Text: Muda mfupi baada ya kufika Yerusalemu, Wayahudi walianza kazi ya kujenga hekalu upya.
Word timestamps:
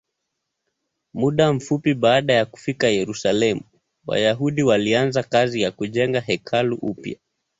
Muda 1.13 1.53
mfupi 1.53 1.93
baada 1.93 2.33
ya 2.33 2.45
kufika 2.45 2.87
Yerusalemu, 2.87 3.61
Wayahudi 4.07 4.63
walianza 4.63 5.23
kazi 5.23 5.61
ya 5.61 5.71
kujenga 5.71 6.19
hekalu 6.19 6.75
upya. 6.75 7.17